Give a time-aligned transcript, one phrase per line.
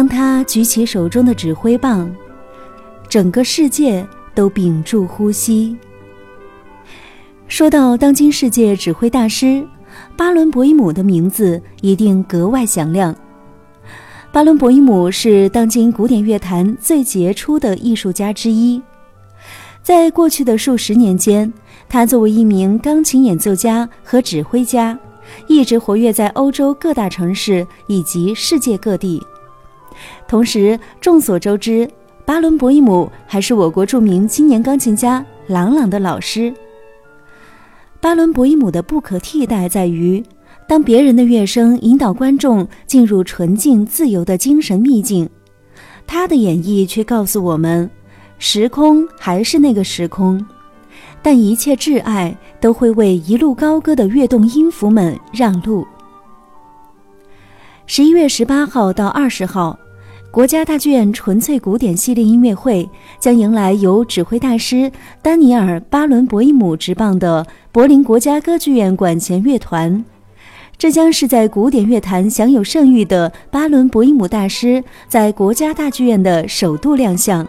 [0.00, 2.10] 当他举起手中的指挥棒，
[3.06, 4.02] 整个世界
[4.34, 5.76] 都屏住呼吸。
[7.48, 9.62] 说到当今世界指挥大师，
[10.16, 13.14] 巴伦博伊姆的名字一定格外响亮。
[14.32, 18.80] 巴伦博伊姆是当今古典乐坛最杰出的艺术家之一。
[19.82, 21.52] 在过去的数十年间，
[21.90, 24.98] 他作为一名钢琴演奏家和指挥家，
[25.46, 29.22] 一直活跃在欧洲各大城市以及世界各地。
[30.28, 31.88] 同时，众所周知，
[32.24, 36.52] 巴伦博伊姆还是我国著名青年钢琴家郎朗的老师。
[38.00, 40.22] 巴伦博伊姆的不可替代在于，
[40.66, 45.28] 当别人的乐声引导观众进入纯净自由的精神秘境，
[46.06, 47.90] 他的演绎却告诉我们，
[48.38, 50.42] 时空还是那个时空，
[51.20, 55.86] 但一切挚爱都会为一路高歌的跃动音符们让路。
[57.86, 59.76] 十一月十八号到二十号。
[60.32, 70.04] 国家大剧院纯粹古典系列音乐会将迎来由指挥大师丹尼尔·巴伦博伊姆执棒的柏林国家歌剧院管弦乐团。
[70.78, 77.46] 这将是在古典乐坛享有盛誉的巴伦博伊姆大师在国家大剧院的首度亮相。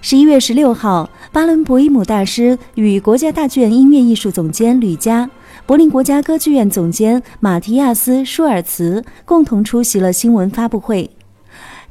[0.00, 5.30] 十一月十六号，巴伦博伊姆大师与国家大剧院音乐艺术总监吕嘉、
[5.66, 11.08] 柏林国家歌剧院总监马提亚斯·舒尔茨共同出席了新闻发布会。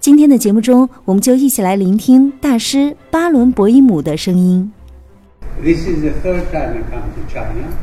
[0.06, 4.72] 今天的节目中，我们就一起来聆听大师巴伦博伊姆的声音。
[5.64, 7.74] This is the third time I come to China.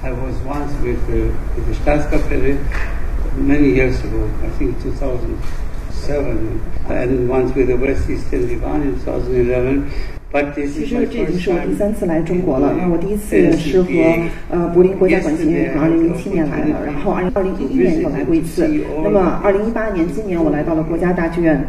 [0.00, 2.56] I was once with the, with the Staatskapelle
[3.36, 9.90] many years ago, I think 2007, and once with the West Eastern Divan in 2011.
[10.54, 12.74] 其实这已经是我第三次来中国了。
[12.78, 13.90] 那我第一次是和
[14.48, 18.66] 呃柏林国家管弦乐团，二零零七年来的，然后二零二零一一年又来过一次。
[19.04, 21.62] 那么二零一八年今年我来到了国家大剧院。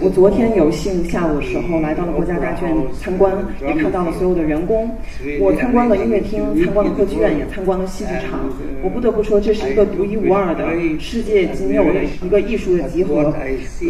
[0.00, 4.90] 我昨天有幸下午的时候来到了国家大剧院参观，也看到了所有的员工。
[5.38, 8.40] 我参观了音乐厅，参观了歌剧院，也参观了戏剧场。
[8.82, 10.64] 我不得不说，这是一个独一无二的、
[10.98, 13.34] 世界仅有的一个艺术的集合。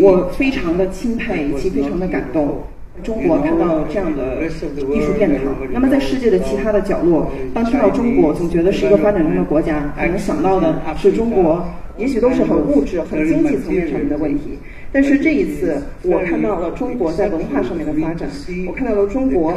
[0.00, 2.58] 我非常的钦佩以及非常的感动。
[3.02, 11.64] 中国看到这样的艺术殿堂，那么在世界的其他的角落，当听到中国，总觉得是一个发展中的国家，可能想到的是中国，
[11.98, 14.58] 也许都是很物质、很经济层面上面的问题。
[14.92, 18.28] 但是这一次，我看到了中国在文化上面的发展，
[18.66, 19.52] 我看到了中国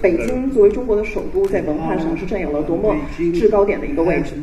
[0.00, 2.94] 北京作为中国的首都，在文化上是占有了多么
[3.34, 4.34] 制高点的一个位置。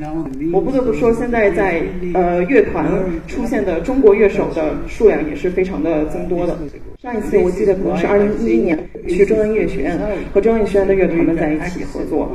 [0.51, 1.81] 我不得不说，现在在
[2.13, 2.85] 呃乐团
[3.25, 6.57] 出现的中国乐手的数量也是非常的增多的。
[7.03, 9.99] 上一次我记得可能是二零一一年去中央音乐学院
[10.33, 12.31] 和中央音乐学院的乐团们在一起合作，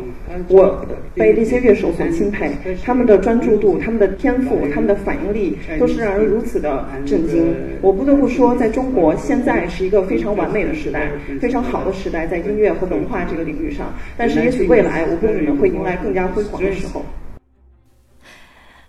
[0.47, 0.85] 我
[1.15, 2.53] 被这些乐手所钦佩，
[2.85, 7.51] 他们的专注度、他们的天赋、他们的反应力都是让人如此的震惊。
[7.81, 13.91] 我不得不说，在中国现在是一个非常完美的时代，非常好的时代，在音乐和文化这个领域上。
[14.19, 17.03] 但是也许未来，我估计会迎来更加辉煌的时候。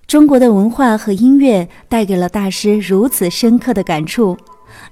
[0.06, 4.36] 中国的文化和音乐带给了大师如此深刻的感触。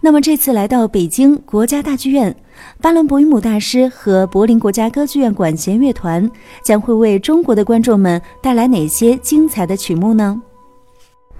[0.01, 2.35] 那么这次来到北京国家大剧院，
[2.81, 6.29] 巴伦博伊姆大师和柏林国家歌剧院管弦乐团
[6.63, 10.41] 将会为中国的观众们带来哪些精彩的曲目呢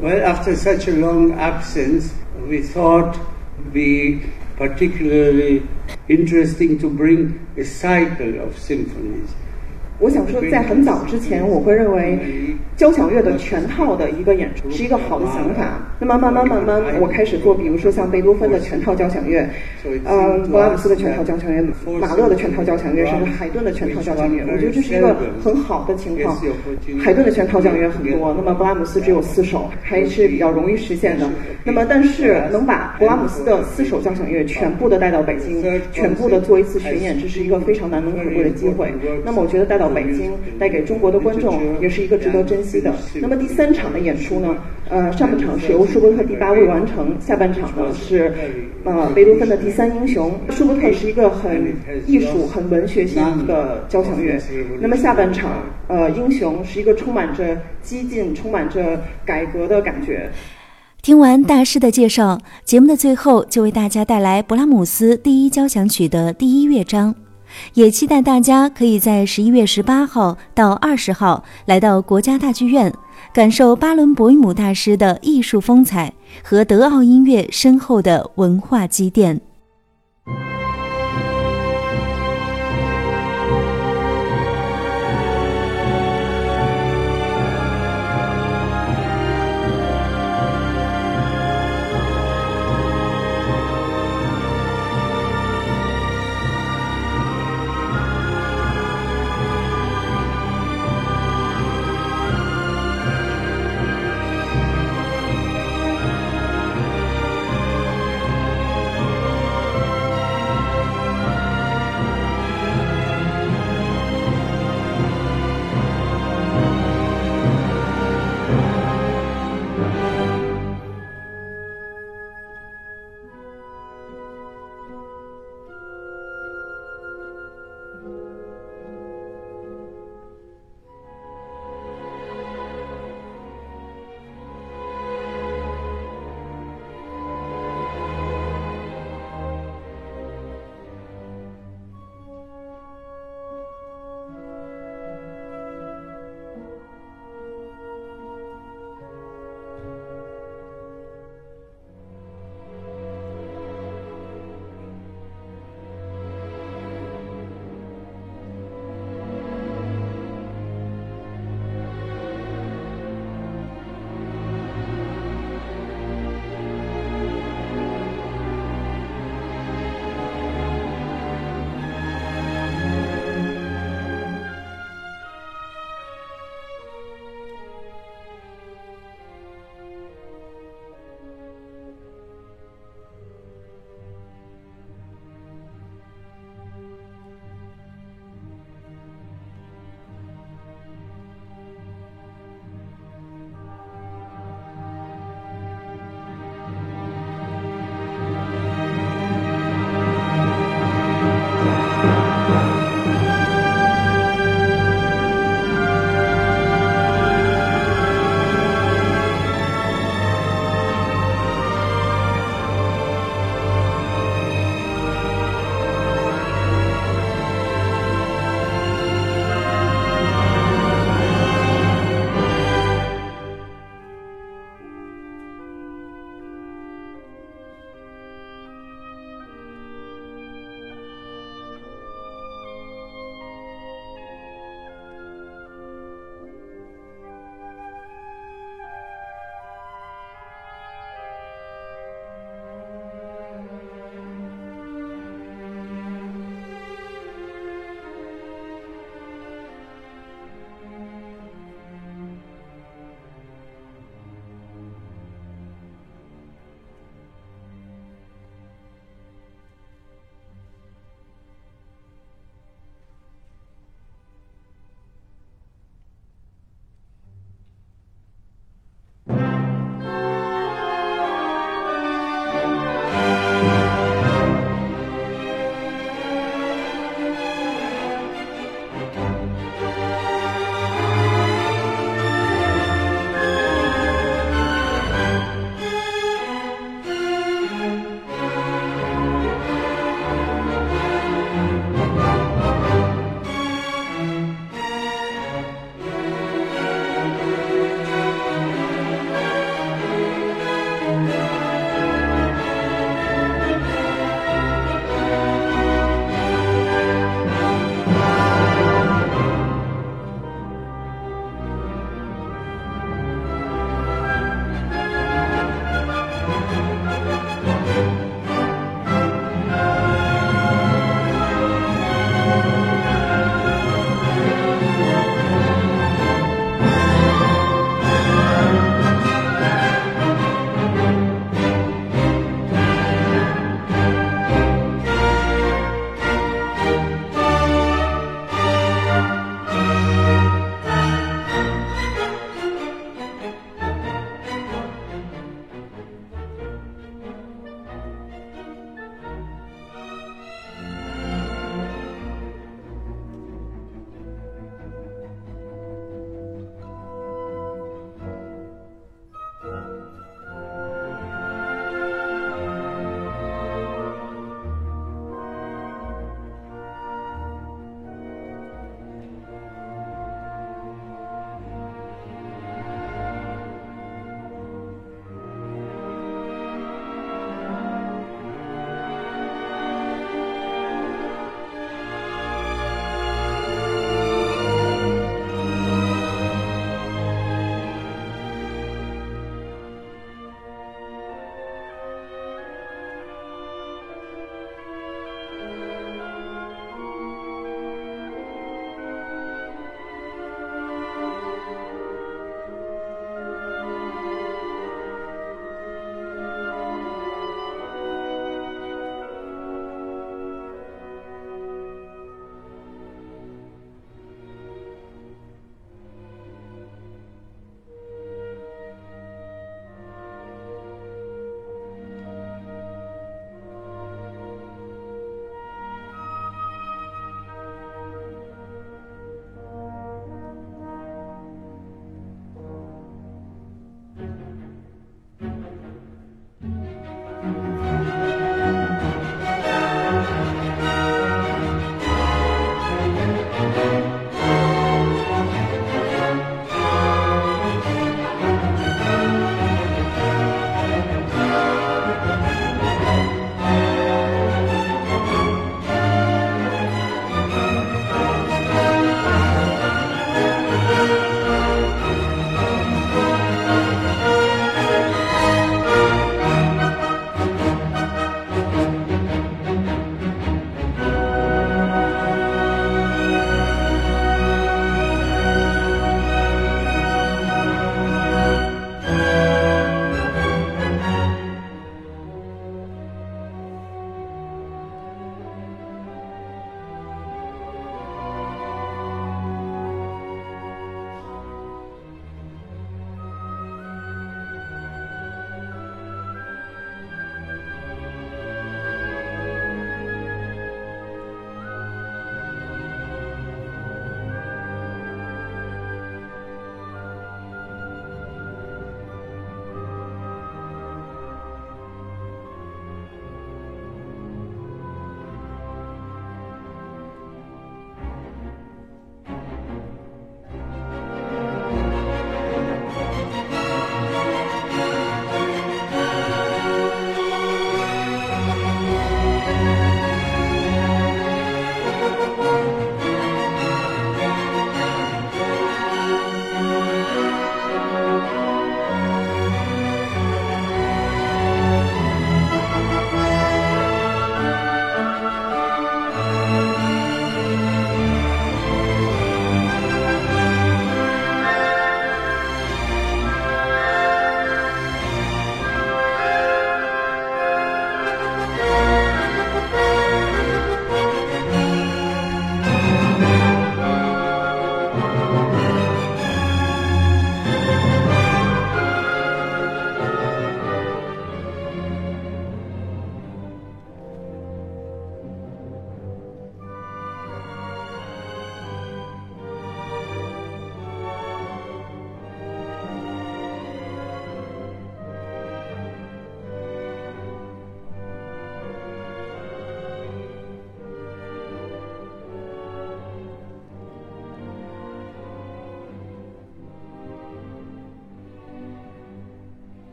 [0.00, 2.10] ？Well, after such a long absence,
[2.48, 3.14] we thought
[3.72, 4.20] be
[4.58, 5.62] particularly
[6.08, 9.28] interesting to bring a cycle of symphonies.
[9.98, 12.18] 我想说，在很早之前，我会认为
[12.76, 15.78] 交响乐的全套的一个演出是一个好的想法。
[16.00, 19.46] 那么慢慢慢慢，我开始做，比如说像贝多芬的全套交响乐，
[20.04, 21.64] 呃，勃拉姆斯的全套交响乐，
[22.00, 24.42] 马勒的全套交响乐，甚至海顿的全套交响乐。
[24.50, 25.14] 我觉得这是一个
[25.44, 26.36] 很好的情况。
[27.00, 31.28] 海顿的全套交响乐很多，那么勃拉姆斯只有四首，还是比较容易实现的。
[31.62, 38.92] 那么，但是能把勃拉姆斯的四首交响乐全部的带到北京，全部的做一次巡演，这是一个非常难能可贵的机会。
[39.24, 39.92] 那么，我觉得带到。
[39.92, 42.90] 北京带给中国的观众也是一个值得珍惜的。
[43.20, 44.56] 那么第三场的演出呢？
[44.88, 48.32] 呃，上半场是由舒伯特第八未完成，下半场呢是
[48.84, 50.32] 呃贝多芬的第三英雄。
[50.48, 51.74] 舒伯特是一个很
[52.06, 54.40] 艺术、很文学性的交响乐。
[54.80, 60.30] 那么下半场呃英雄是一个充满着激进、充满着改革的感觉。
[61.02, 67.14] 听完大师的介绍，节目的最后就为大家带来勃拉姆斯第一交响曲的第一乐章。
[67.74, 72.92] 也期待大家可以在十一月十八号到二十号来到国家大剧院，
[73.32, 76.12] 感受巴伦博伊姆大师的艺术风采
[76.42, 79.40] 和德奥音乐深厚的文化积淀。